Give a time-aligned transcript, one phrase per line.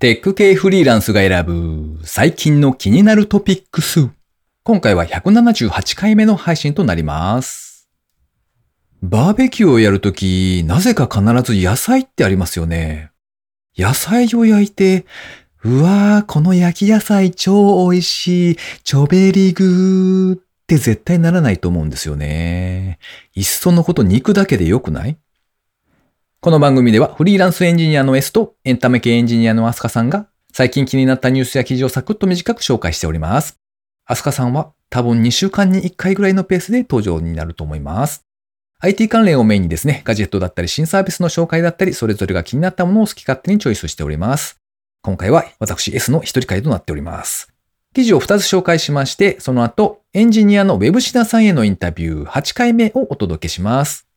[0.00, 4.08] テック系フリーランスが選ぶ最近の気になるトピックス。
[4.62, 7.88] 今回は178回目の配信となります。
[9.02, 13.10] バーベキューをやるとき、なぜか必ず野菜ってありますよね。
[13.76, 15.04] 野菜を焼いて、
[15.64, 23.00] うわー、この焼き野菜超美味しい、チョベリグーって絶対ならないと思うんですよね。
[23.34, 25.18] いっそのこと肉だけでよくない？
[26.40, 33.58] この番組ではフリーランスエンジニアの S とエンタメ系エンジニアのアスカさんが最近気になったニュースや記事をサクッと短く紹介しております。
[34.06, 38.24] アスカさんは多分2週間に1回ぐらいのペースで登場になると思います。
[38.78, 44.60] IT 関連をメインにですね、ガジェットだったり新サービスの紹介だったり、それぞれが気になったものを好き勝手にチョイスしております。
[45.02, 47.52] 今回は私 S の一人会となっております。
[47.94, 54.07] 記事を2つ紹介しまして、その後、エンジニアの Web シナさんへのインタビュー8回目をお届けします。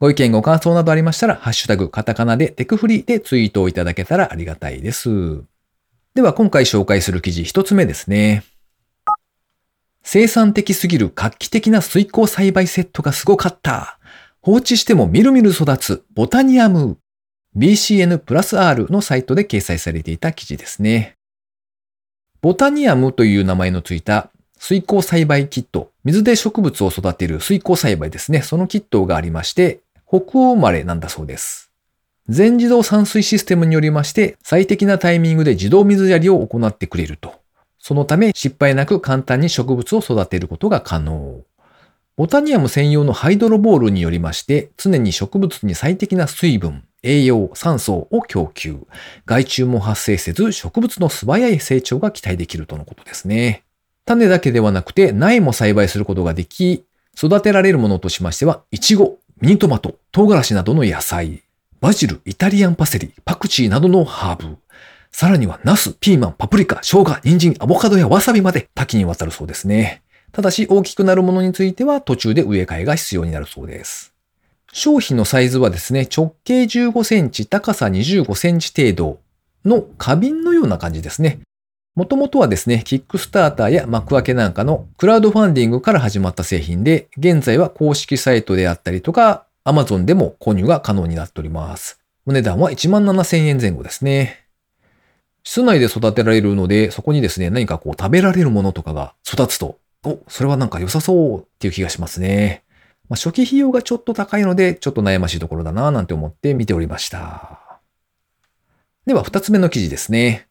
[0.00, 5.42] ご意見ご感想などありましたら、ハッシュタグ、カタカナでテクフリーでツイートをいただけたらありがたいです。
[6.14, 8.44] では今回紹介する記事1つ目ですね。
[10.04, 13.98] 生産的すぎる画期的な水耕栽培セットがすごかった。
[14.40, 16.98] 放置してもみるみる育つボタニアム。
[17.56, 21.16] BCN プラス R のサイトで掲載されていた記事ですね。
[22.40, 28.42] ボタニアムという名前のついた水耕栽培キット、水で植物を育てる水耕栽培ですね。
[28.42, 31.70] そのキットがありまして、北欧生まれなんだそうです。
[32.28, 37.34] 全自動散水システムによりまして、最適なタイミングで自動水やりを行ってくれると。
[37.78, 41.42] そのため失敗なく簡単に植物を育てることが可能。
[42.16, 48.78] ボタニアム専用のハイドロボールによりまして、常に植物に最適な水分、栄養、酸素を供給。
[49.26, 53.62] 害虫も発生せず、植物の素早い成長が期待できるとのことですね。
[54.06, 56.86] 種だけではなくて苗も栽培することができ、
[57.16, 61.44] 育てられるものとしましては、イチゴ、ミニトマト、唐辛子などの野菜、
[61.80, 64.56] バジル、イタリアンパセリ、パクチーなどのハーブ、
[65.12, 70.02] さらにはナス、ピーマン、パプリカ、生姜、人参、アボカドやわさびまで多岐にわたるそうですね。
[70.32, 74.12] ただし大きくなるものについては途中で植え替えが必要になるそうです。
[74.72, 79.20] 商品のサイズはですね、直径15センチ、高さ25センチ程度
[79.64, 81.38] の花瓶のような感じですね。
[81.98, 92.00] もともとはですね、キックスターターや幕開けなんかのクラウドファンディングから始まった製品で、現在は公式サイトであったりとか、Amazon でも購入が可能になっております。
[92.24, 94.46] お値段は17,000円前後ですね。
[95.42, 102.62] 室内で育てられるので、そこにですね、何かこう食べられるものとかが育つと、お、それはなんか良さそうっていう気がしますね。
[103.08, 107.80] まあ、初期費用がちょっと高いので、ちょっと悩ましいところだなぁなんて思って見ておりました。
[109.04, 110.47] では、二つ目の記事ですね。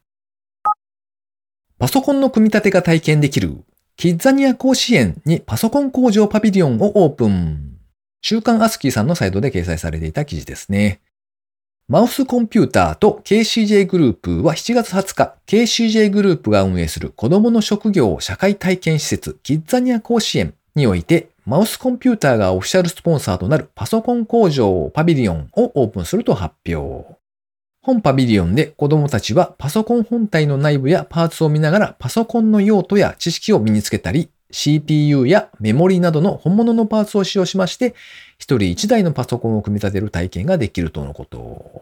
[1.80, 3.64] パソコンの組み立てが体験できる、
[3.98, 7.78] キッザニア甲子園にパソコン工場パビリオンをオープン。
[8.24, 11.02] 週刊アスキーさんのサイトで掲載されていた記事ですね。
[11.88, 27.18] マウスコンピューターと KCJ グループは7月20日、KCJ グループが運営する子供の職業社会体験施設キッザニア甲子園において、マウスコンピューターがオフィシャルスポンサーとなるパソコン工場パビリオンをオープンすると発表。
[27.88, 37.96] 本パビリオンで子供たちはパソコン本体の内部やパーツを見ながらパソコンの用途や知識を身につけたり、CPU やメモリなどの本物のパーツを使用しまして、
[38.40, 41.82] 一人一台のパソコンを組み立てる体験ができるとのこと。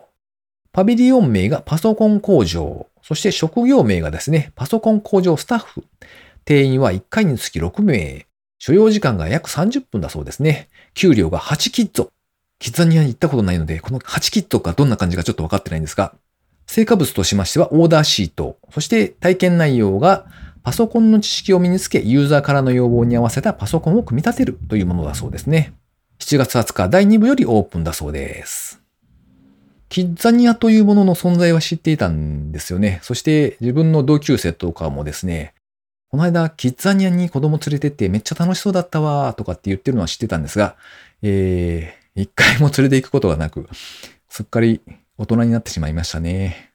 [0.72, 5.86] パビリオン名がパソコン工場、そして職業名がですね、パソコン工場スタッフ。
[6.46, 8.28] 定員は1回につき6名。
[8.60, 10.70] 所要時間が約30分だそうですね。
[10.94, 12.12] 給料が8キッゾ。
[12.60, 16.14] キッザニアに行ったことないので、この8キットがどんな感じかちょっと分かってないんですが、
[16.68, 20.26] 成果物としましてはオーダーシート、そして体験内容が
[20.64, 25.74] パソコンの知識を身につけ、ユーザーからの要望に合わせたパソコンを組み立てるというものだそうですね。
[26.20, 28.82] 7月20日第2部よりオープンだそうです。
[29.90, 33.00] キッザニアというものの存在は知っていたんですよね。
[33.04, 35.54] そして自分の同級生とかもですね、
[36.10, 40.76] この間キッザニアに子供連れてってめっちゃ楽しそうだったわとかって言ってるのは知ってたんですが、
[41.22, 43.68] えー、一回も連れて行くことがなく、
[44.30, 44.82] すっかり
[45.18, 46.72] 大人になってしまいましたね。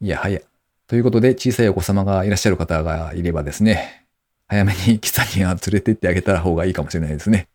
[0.00, 0.40] いやはや。
[0.86, 4.06] ということで、小さいお子様がいらっしゃる方がいればですね、
[4.46, 7.48] 早めにキザニア連れて行ってあげた方がいいかもしれないですね。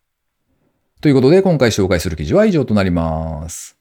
[1.00, 3.78] ということで、今回紹介する記事は以上となります。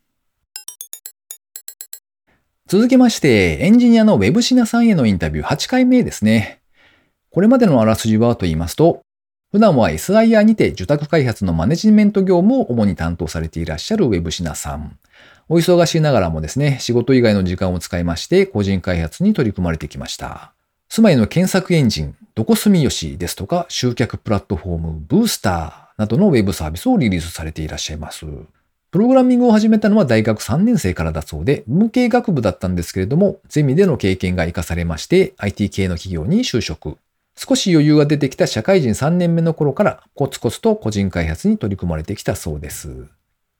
[2.68, 6.62] 続きまして、エンジニアの Web シナさんへのインタビュー8回目ですね。
[7.32, 9.02] これまでのあらすじはと言いますと、
[9.52, 15.00] 普段は SIR にて受託開発のマネジメント業務を主に担当されていらっしゃる Web シナさん。
[15.48, 20.54] お忙しいながらもですね、仕事以外の時間を使いまして、個人開発に取り組まれてきました。
[20.88, 28.28] 住まいの検索エンジン、どこ住吉ですとか、集客プラットフォーム、ブースターなどのウェブサービスをリリースされていらっしゃいます。
[28.92, 37.00] プログラミングを始めたのは大学3年生からだそうで、文系学部だったんですけれども、ゼミでの経験が活かされまして、IT 系の企業に就職。
[37.42, 43.08] 少し余裕が出てきた社会人3年目の頃からコツコツと個人開発に取り組まれてきたそうです。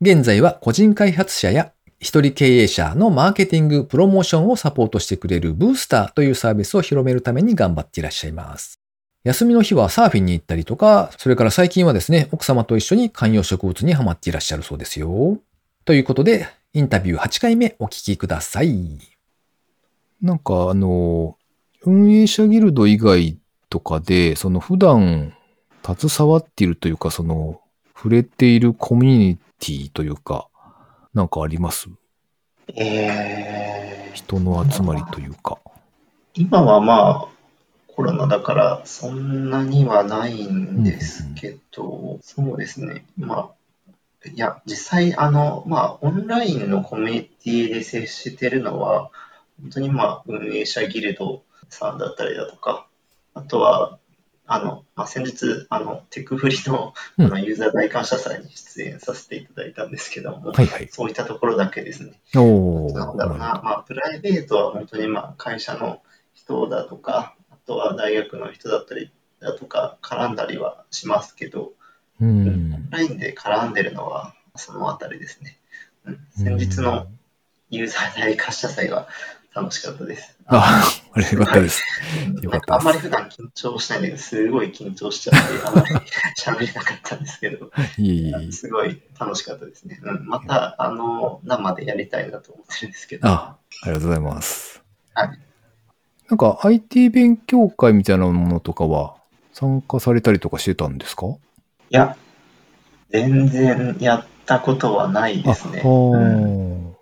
[0.02, 8.82] 現在は個人開発者や一人経営者のマーケティング、プロモーションをサポートしてくれるブースターというサービスを広めるために頑張っていらっしゃいます。
[9.24, 15.40] 休みの日はサーフィンに行ったりとか、それから最近はですね、奥様と一緒に観葉植物にハマっていらっしゃるそうですよ。
[15.86, 19.00] ということで、インタビュー8回目お聞きください。
[20.22, 21.38] なんかあの、
[21.84, 23.38] 運営者ギルド以外
[23.70, 25.34] とかで、その普段
[25.84, 27.62] 携わっているというか、その
[27.96, 30.48] 触れているコミュニティというか、
[31.14, 31.90] なんかあります？
[32.76, 35.58] えー、人の集まりというか。
[36.34, 37.28] 今はまあ、
[37.88, 43.06] コロナだからそんなにはないんですけど、うん、そうですね。
[43.18, 49.10] まあ、いや、実際、あの、まあ、オンラインのコミュニティで接してるのは、
[49.62, 52.86] 本当にまあ、運営者ギルドさんだったりだとか、
[53.34, 54.00] あとは、
[54.52, 62.20] あの、まあ、先日、あの、テクフリのあのユーザー大感謝祭に出演させていただいたんですけども、はいはい、そういったところだけですね。
[62.36, 66.02] おなんだろうな、まあ、プライベートは本当にまあ、会社の
[66.34, 71.74] 人だとか、あとは大学の人だったりだとか、絡んだりはしますけど、
[72.20, 75.60] うん、オンラインで絡んでるのはそのあたりですね。
[76.06, 77.06] うん、先日の
[77.70, 79.08] ユーザー大感謝祭は、
[79.54, 80.39] 楽しかったです。
[80.52, 81.84] あ、あれよかったです。
[82.42, 85.96] よかったあんまり普段緊張しないんだけど、すごい緊張しちゃって、あんまり
[86.40, 90.00] 喋れなかったんですけど、 いいすごい楽しかったですね。
[90.02, 93.28] うん、また、あの、生でやりたいなと思ってるんですけど。
[93.28, 94.82] あ、ありがとうございます。
[95.14, 95.40] はい。
[96.30, 99.16] なんか IT 勉強会みたいなものとかは
[99.52, 101.26] 参加されたりとかしてたんですか？
[101.28, 101.38] い
[101.90, 102.16] や、
[103.10, 105.82] 全然やったことはないですね。
[105.84, 106.96] うん、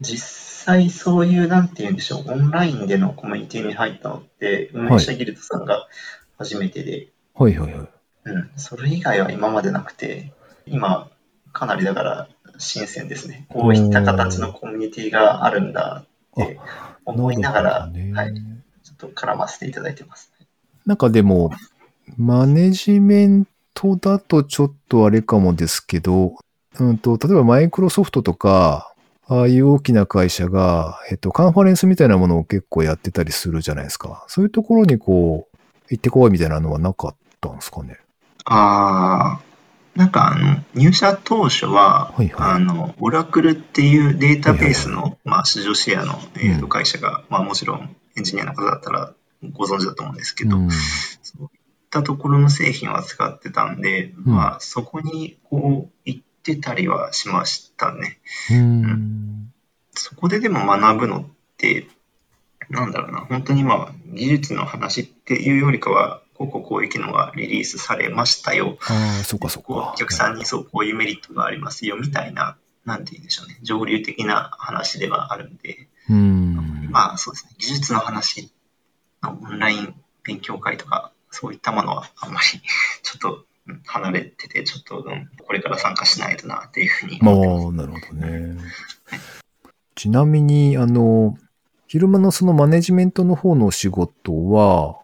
[0.00, 0.18] 実
[0.64, 5.86] 際そういう、なんて言うんでしょう、オンラインでのコミュニティに入ったのって、運営者ギルドさんが
[6.38, 7.88] 初めてで、はいはいはい。
[8.24, 10.32] うん、それ以外は今までなくて、
[10.66, 11.08] 今、
[11.52, 12.28] かなりだから
[12.58, 13.46] 新鮮ですね。
[13.48, 16.58] こういった形のコミュニティがあるんだって
[17.04, 20.32] 思いながら、ね、はい、ちょっと絡ませていただいてます。
[20.86, 21.50] なんかでも、
[22.16, 26.36] マネジメントだとちょっとあれかもですけど、
[26.78, 28.91] うんと、例えばマイクロソフトとか、
[29.32, 34.24] ああいう大きな会社が、えっと、カンファレンスみたいなものを結構やってたりするじゃないですか。
[34.28, 35.56] そういうところにこう、
[35.88, 37.98] 行ってこいみたいなのはなかったんですかね？
[38.44, 49.14] ああ、なんかあの、入社当初は、はいはい、あの、オラクルっていうデータベースの、まあ、市場シェアの、えー、と会社が、うん、まあもちろんエンジニアの方だったら
[49.52, 51.48] ご存知だと思うんですけど、うん、そういっ
[51.90, 58.18] たところの製品を扱ってたんで、うん、まあそこにこう行ってたりはしましたね。
[58.50, 59.52] うん、
[59.92, 61.24] そこででも学ぶのっ
[61.56, 61.86] て、
[62.68, 68.78] なんだろうな、本当にまあ、技術の話っていうよりかは、こうこうこういう機能がリリースされましたよ。
[68.88, 69.92] ああ、そうかそうか。
[69.92, 78.50] お客さんにそう、こういうメリットがありますよ、みたいな、なんて言うんでしょうね、上流的な話ではあるんで、うん、まあそうですね、技術の話
[79.22, 79.94] のオンライン
[80.24, 82.46] 勉強会とか、そういったものはあんまり
[83.02, 83.44] ちょっと
[83.86, 87.88] 離れてて、ちょっと、うん、これから参加しないとなっていうふうに思ってます。
[87.88, 88.56] なるほどね。
[89.94, 91.36] ちなみに、あの、
[91.86, 94.96] 昼間のそのマネジメントの方のお仕事は、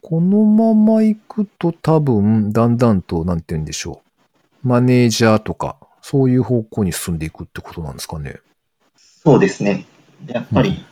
[0.00, 4.02] このまま行くと多分、だんだんと、なんて言うんでしょ
[4.64, 4.68] う。
[4.68, 8.40] マネージャーとか、そういう方向に進んでいくってことなんですかね。
[8.96, 9.86] そうですね。
[10.26, 10.84] やっぱり、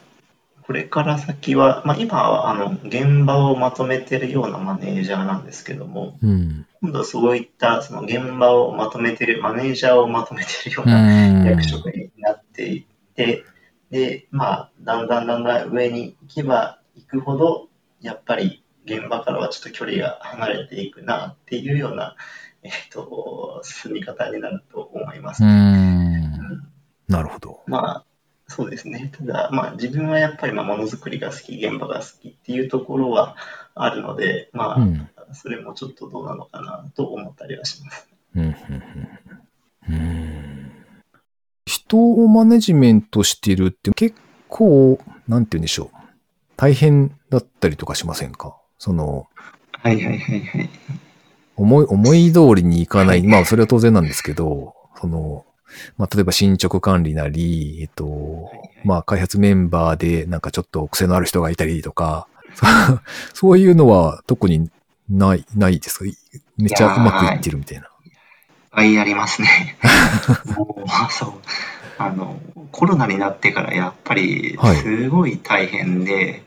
[0.71, 12.87] これから先は、まあ、今はあの現場をまとめてるようなマネージャーなんですけども、うん、今度はそういったその現場をまとめてる、マネージャーをまとめてるような役職になってい
[13.17, 13.43] て、
[13.91, 17.69] で、まあ、だんだんだんだん上に行けば行くほど、
[18.01, 22.15] やっぱり現場からはちょっと距離が離れていくなっていうような、
[22.63, 25.43] えっ、と、進み方になると思います。
[25.43, 26.31] うん、
[27.09, 27.61] なるほど。
[27.67, 28.05] まあ、
[28.53, 29.13] そうですね。
[29.17, 33.37] ただ、まあ、自分はやっぱりまあものづくりが好き、現場が好きっていうところは
[33.77, 38.09] あるので、まあ、うん、それもちょっとどうなのかなと思ったりはします。
[38.35, 38.57] うん、
[39.89, 40.73] うん、
[41.65, 44.17] 人をマネジメントしているって結
[44.49, 45.97] 構、なんて言うんでしょう。
[46.57, 48.57] 大変だったりとかしませんか？
[48.79, 49.29] その、
[49.73, 50.71] はいはいはいはい。
[51.57, 53.23] 思い、思い通りにいかない。
[53.23, 55.47] まあ、それは当然なんですけど、その、
[55.99, 58.51] まあ、例えば進捗管理なり、えっと、
[58.85, 62.27] まあ、開発メンバーでなんかちょっと癖のある人がいたりとか、
[63.35, 64.71] そういうのは特に
[65.09, 66.05] ない、ないですか？
[66.57, 67.89] めっちゃうまくいってるみたいな。
[68.73, 69.77] ぱいありますね。
[70.57, 71.33] もう、そう。
[71.99, 72.41] あの、
[72.73, 76.45] コロナになってからやっぱりはいすごい大変で、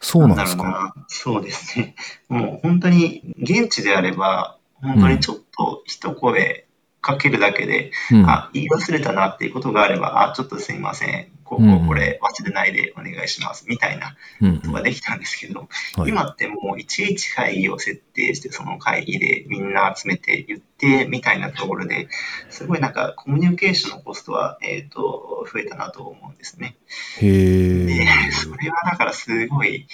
[0.00, 0.94] そうなんですか？
[1.08, 1.94] そうですね。
[2.28, 6.64] もう本当に現地であれば、本当にちょっと一声
[7.00, 8.28] かけるだけで、うん。
[8.28, 11.28] あ、言い忘れたなっていうことがあれば、あ、ちょっとすいません。
[11.48, 13.64] こううんこうこれ忘れないでお願いします。
[13.68, 22.08] みたいなうんことができたんですけど、はい今ってもういちいち会議を設定して、その会議でみんな集めて言ってみたいなところで、
[22.50, 26.76] すごいなんかコミュニケーションのコストは、えっ、と、増えたなと思うんですね。
[27.20, 29.86] へでえ。、それはだからすごい、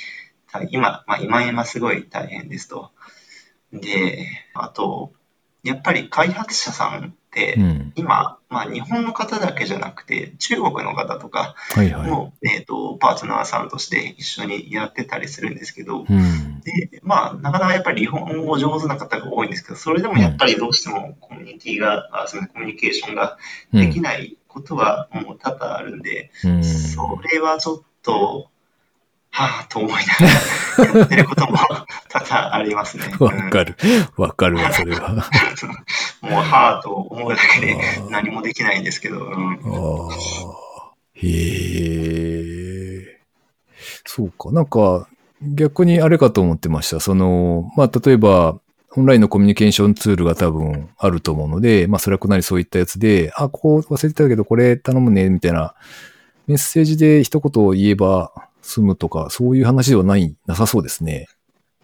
[0.52, 2.90] 大今、まあ今今すごい大変ですと。
[3.72, 5.12] で、あと、
[5.64, 7.92] やっぱり開発者さんって、うん。
[7.96, 12.10] 今、まあ日本の方だけじゃなくて、中国の方とかはいはい。
[12.10, 16.60] も、えっ、と、パートナーさんとして一緒にやってたりするんですけど、うん。
[16.60, 23.38] で、まあ、なかなかやっぱり日本語上手な方が多いんですけど、それでもやっぱりどうしてもコミュニティが、あそのコミュニケーションが
[23.72, 26.64] できないことはもう多々あるんで、うん。
[26.64, 28.50] それはちょっと、
[29.30, 31.58] はぁと思いながらやってることも
[32.14, 33.04] 多 々ありますね。
[33.18, 33.76] わかる。
[34.16, 35.12] わかるわ、 それは。
[35.12, 35.16] うん
[36.30, 37.76] もう、はぁと思うだけで
[38.10, 39.58] 何もできないんですけど、うん。
[41.14, 41.28] へ
[43.10, 43.20] え。
[44.06, 44.50] そうか。
[44.52, 45.06] なんか、
[45.42, 47.00] 逆にあれかと思ってました。
[47.00, 48.58] その、まあ、例えば、
[48.96, 55.74] オンラインのコミュニケーションツールが多分あると思うので、まあ、スラックなりそういったやつで、あ、ここ忘れてたけど、これ頼むね、みたいな、
[56.46, 61.26] メッセージで一言言えば済むとか、そういう話ではない、なさそうですね。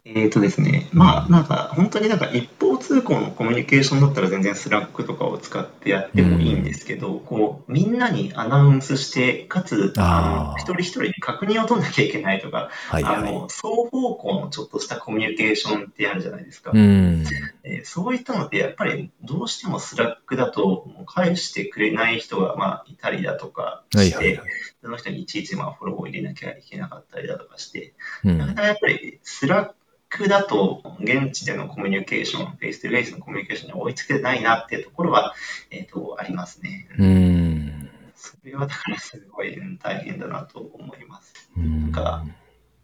[0.04, 13.16] えーとですね、まあなんか本当になんか一方通行のコミュニケーションだったら全然スラックとかを使ってやってもいいんですけど、こうみんなにアナウンスして、かつあの一人一人に確認を取んなきゃいけないとか、はいはい。
[13.16, 16.73] あの双方向のちょっとしたコミュニケーションってあるじゃないですか。
[16.75, 17.25] うん。
[17.62, 24.49] えーそういったのってやっぱりどうしてもスラックだと返してくれない人がまあいたりだとかして、はいはいはい。
[24.83, 29.71] その人にいちいちまあフォローを入れなきゃいけなかったりだとかして、うんなかなかやっぱりスラッ
[30.09, 35.35] クだと現地でのコミュニケーション、フェイス2フェイスのコミュニケーションに追いつけてないなっていうところは、
[35.71, 36.88] えっとありますね。
[36.99, 37.90] うん。
[38.17, 41.50] それはだからすごいうん大変だなと思います。
[41.57, 42.25] うんか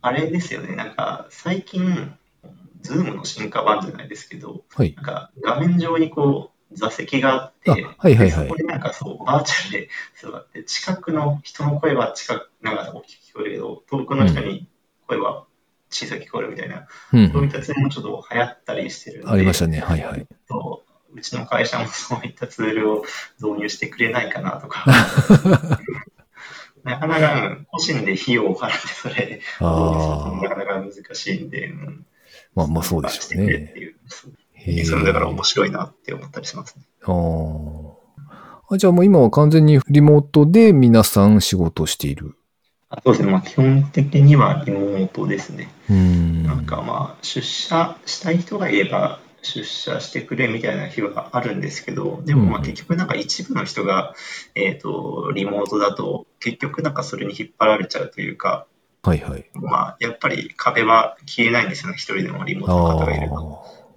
[0.02, 2.16] あれですよね、なんか最近、
[2.86, 4.94] ズームの進化版じゃないですけど、はい。
[4.94, 9.88] なんか画面上にこう座席があって、あはいはいはいでそこでなんかそうバーチャルで
[10.20, 14.68] 座って、近くの人の声は近く、なんか大きく聞こえるけど、遠くの人に
[15.06, 15.46] 声は
[15.90, 19.80] 小さく聞こえるみたいな、うんそういったツールもちょっと流行ったりしてるありましたね。
[19.80, 20.26] はいはい。
[20.48, 23.04] そううちの会社もそういったツールを
[23.40, 24.84] 導入してくれないかなとか。
[26.84, 32.06] なかなかうん個人で費用を払ってそれなかなか難しいんで、うん
[32.54, 33.74] まあまあそうでしょうね
[34.66, 36.84] うそれだから面白いなって思ったりしますね。
[37.02, 37.92] あー
[38.70, 38.78] あ。
[38.78, 42.36] じゃあもう今は完全にリモートで皆さん仕事をしている。
[42.88, 45.68] あそうですね、まあ、基本的にはリモートですね。
[45.90, 46.42] うん。
[46.44, 54.14] なんかまあ、出社したい人がいれば、出社してくれみたいな日はあるんですけど、でもまあうん結局なんか一部の人が、
[54.54, 58.66] えっ、と、リモートだと、結局なんかそれに引っ張られちゃうというか、
[59.06, 59.50] はいはい。
[59.54, 63.36] まあ、やっぱり壁は消えないんですよね、一人でもリモーあトの方がいれば。
[63.36, 63.40] あ。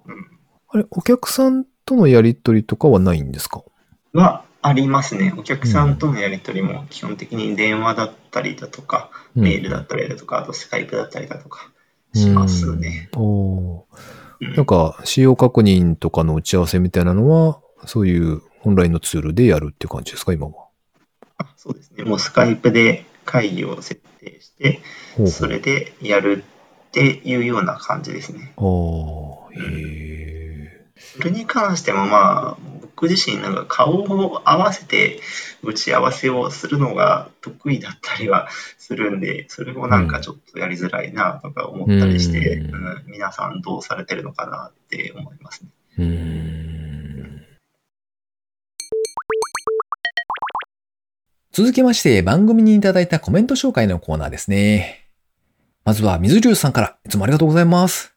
[0.06, 0.26] うん
[0.72, 3.64] あれ、お客さんとのやりとりとかはないんですか？
[4.12, 5.34] はありますね。
[5.36, 11.72] お客さんとのやり取りも基本的に電話だったりだとか、メールだったりだとか、あとスカイプだったりだとか
[12.14, 13.10] しますね。
[13.14, 13.86] うんお
[14.40, 20.68] なんか、使用確認とかの打ち合わせみたいなのは、そういうオンラインのツールでやるっていう感じですか、今は？
[21.38, 22.04] あそうですね。
[22.04, 24.80] もうスカイプで会議を設定して、
[25.28, 26.42] それでやる
[26.88, 28.52] っていうような感じですね。
[28.56, 30.86] ああ、へえ。
[30.96, 35.20] それに関してもまあ、僕自身なんか顔を合わせて
[35.62, 45.68] 打ち合わせをするのが得意だったりはするんで、それもなんかちょっとやりづらいなとか思ったりして、うんうん皆さんどうされてるのかなって思いますね。
[45.98, 46.79] うーん。
[51.52, 55.08] 続きまして、番組にいただいたコメント紹介のコーナーですね。
[55.84, 58.14] まずは、水流さんから、いつもありがとうございます。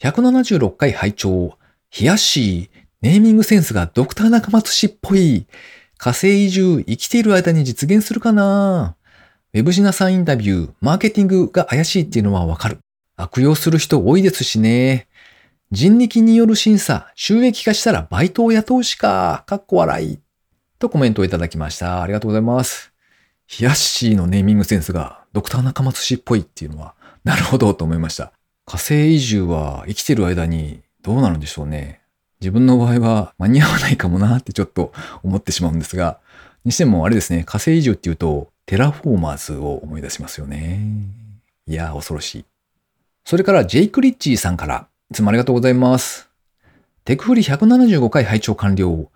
[0.00, 1.58] 176回拝聴
[1.90, 5.46] ヒヤッシー、ネーミングセンスがドクター中松氏っぽい。
[5.98, 8.96] 火星移住、生きている間に実現するかな
[9.52, 12.78] ウェブシナさんインタビュー、マーケティングが怪しいっていうのはわかる。
[13.16, 15.06] 悪用する人多いですしね。
[15.70, 20.18] 人力による審査、収益化したらバイトを雇うしか、かっこ笑い。
[20.80, 22.02] とコメントをいただきました。
[22.02, 22.90] ありがとうございます。
[23.46, 28.32] ヒヤッシーのネーミングセンスがドクター中松氏っぽいっていうのは、なるほどと思いました。
[28.64, 32.00] 火星移住は生きてる間にどうなるんでしょうね。
[32.40, 36.18] 自分の場合は間に合わないかもなってちょっと思ってしまうんですが、
[36.64, 40.80] にしてもあれですね、火星移住っていうと、テラフォーマーズを思い出しますよね。
[41.66, 42.44] いやー、恐ろしい。
[43.26, 46.30] それから、ジェイク・リッチーさんから、いつもありがとうございます。
[47.04, 49.10] テクフリ175回拝聴完了。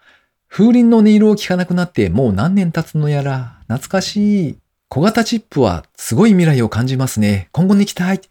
[0.55, 4.59] 風鈴の音色を聞かなくなってもう何年経つのやら、懐かしい。
[4.89, 7.49] 小型チップはすごい未来を感じますね。
[7.51, 8.31] 今後に期待。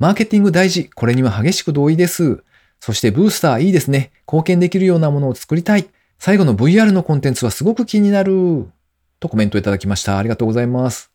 [0.00, 0.90] マーケティング大事。
[0.90, 2.42] これには激しく同意です。
[2.80, 4.10] そしてブースターいいですね。
[4.26, 5.88] 貢献できるようなものを作りたい。
[6.18, 8.66] 最後の VR のコンテンツはすごく気になる。
[9.20, 10.18] とコメントいただきました。
[10.18, 11.12] ありがとうございます。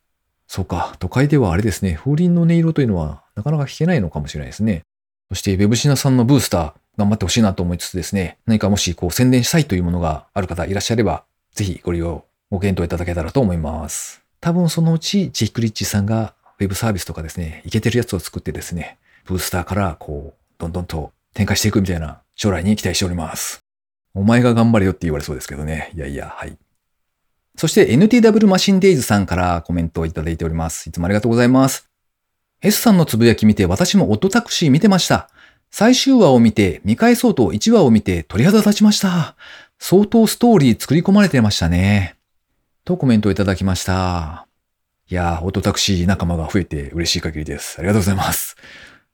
[0.47, 0.95] そうか。
[0.99, 1.99] 都会ではあれですね。
[2.01, 4.83] 風鈴の音色というのはなかなか聞けないのかもしれないですね。
[5.27, 14.21] そして、ウェブシナさんのブースター、頑張ってほしいなと思いつつですね、何かもしこう宣伝したいというものがある方いらっしゃれば、ぜひご利用、ご検討いただけたらと思います。
[14.41, 23.63] 多分そのうち、ジェイクリッチさんがウェブサービスとかですね、いけてるやつを作ってですね、ブースターからこう、どんどんと展開していくみたいな将来に期待しております。
[24.13, 25.91] お前が頑張れよって言われそうですけどね。
[25.95, 26.57] いやいや、はい。
[27.55, 30.89] そして NTW マシンデイズさんからコメントをいただいております。
[30.89, 31.89] いつもありがとうございます。
[32.61, 35.29] S さんのつぶやき見て私もオットタクシー見てました。
[35.71, 39.35] 最終話を見て、見返そうと1話を見て鳥肌立ちました。
[39.77, 42.17] 相当ストーリー作り込まれてましたね。
[42.85, 44.47] とコメントをいただきました。
[45.09, 47.77] いやー、オートタクシー仲間が増えて嬉しい限りです。
[47.79, 48.57] ありがとうございます。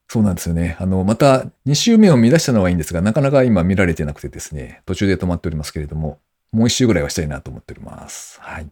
[0.08, 0.76] そうなんですよね。
[0.80, 6.20] あの、また2週目を見出したのはいいんですが、なかなか今見られてなくてですね、途中で止まっておりますけれども、
[6.52, 8.40] もう一周ぐらいはしたいなと思っております。
[8.42, 8.70] はい。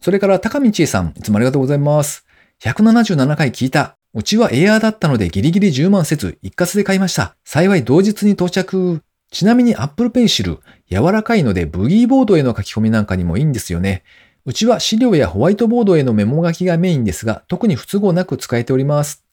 [0.00, 2.26] それから、高道恵さん、いつもありがとうございます。
[2.60, 3.96] 177回聞いた。
[4.14, 7.34] うちはエアーだったのでギリギリ10万せず一括で買いました。
[7.44, 9.02] 幸い同日に到着。
[9.30, 10.58] ちなみに Apple Pencil、
[10.90, 14.02] 柔らかいのでブギーボードへの書き込みなんかにもいいんですよね。
[14.44, 19.24] うちは資料やホワイトボードへのメモ書きがメインですが、特に不都合なく使えております。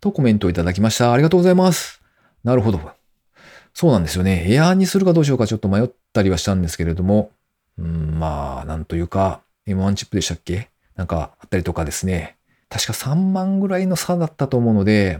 [0.00, 1.12] とコメントをいただきました。
[1.12, 2.00] ありがとうございます。
[2.44, 2.80] なるほど。
[3.74, 4.44] そうなんですよね。
[4.48, 7.32] エアーにするかどうしようかちょっと迷ったりはしたんですけれども、
[7.78, 10.68] うん、まあ、なんというか、M1 チップでしたっけ？
[10.94, 12.36] なんかあったりとかですね。
[12.68, 15.18] 確か3万ぐらいの差だったと思うので、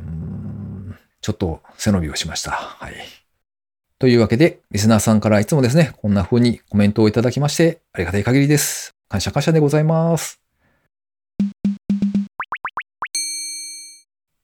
[1.20, 2.52] ちょっと背伸びをしました。
[2.52, 2.94] はい。
[3.98, 8.94] というわけで、リスナーさんからいつもですね、こんな風にコメントをいただきまして、ありがたい限りです。
[9.08, 10.40] 感謝感謝でございます。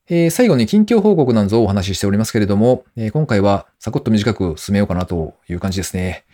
[0.06, 6.24] えー、最後に近況報告なんぞをお話ししておりますけれども、えー、今回はサクッと短く進めようかなという感じですね。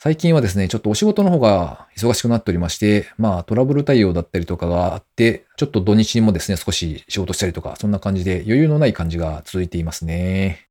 [0.00, 10.68] 最近はですね、ちょっとお仕事の方が忙しくなっておりまして、まあトラブル対応だったりとかがあって、ちょっと土日にもですね、少し仕事したりとか、そんな感じで余裕のない感じが続いていますね。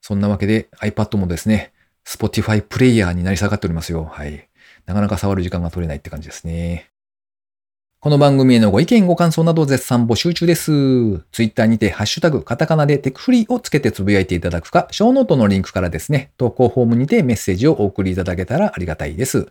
[0.00, 1.74] そんなわけで iPad もですね、
[2.06, 4.04] Spotify プレイヤーになり下がっておりますよ。
[4.04, 4.48] はい。
[4.86, 6.90] なかなか触る時間が取れないって感じですね。
[8.02, 11.18] この番組へのご意見ご感想など絶賛募集中です。
[11.32, 19.48] ツイッターにてハッシュタグカタカナでテクフリーをつけてつぶやいていただくか、ショーノートのリンクからですね、投稿フォームにてメッセージをお送りいただけたらありがたいです。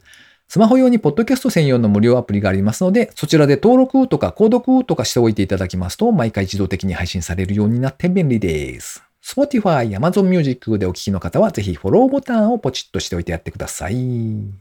[0.47, 9.03] スマホ用にポッドキャスト専用の無料アプリがありますので、そちらで登録とか購読とかしておいていただきますと、毎回自動的に配信されるようになって便利です。
[9.23, 13.93] Spotify、Amazon Music でお聞きの方は、ぜひフォローボタンをポチッとしておいてやってください。
[13.93, 14.51] い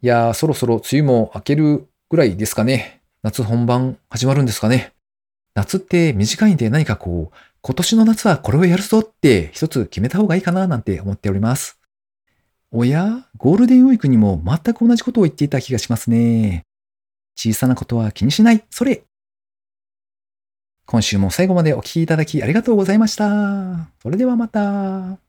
[0.00, 3.00] やー、そろそろ梅雨も明けるぐらいですかね。
[3.22, 4.92] 夏本番始まるんですかね。
[5.54, 11.80] 夏って短いんで何かこう、今年の夏はこれをやるぞって一つ決めた方がいいかななんて思っております。
[12.70, 16.64] おやゴールデンウィークにも全く同じことを言っていた気がしますね。
[17.34, 18.64] 小さなことは気にしない。
[18.70, 19.02] それ。
[20.84, 23.88] 今週も最後までお聴きいただきありがとうございました。
[24.00, 25.25] それではまた。